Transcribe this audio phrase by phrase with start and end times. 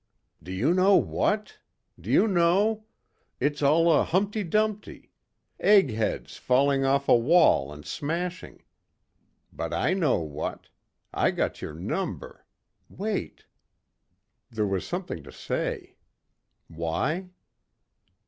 [0.41, 1.59] "Do you know what?
[1.99, 2.85] Do you know?
[3.39, 5.11] It's all a humpty dumpty.
[5.59, 8.63] Egg heads falling off a wall and smashing.
[9.53, 10.69] But I know what.
[11.13, 12.47] I got your number.
[12.89, 13.45] Wait...."
[14.49, 15.97] There was something to say.
[16.67, 17.27] Why?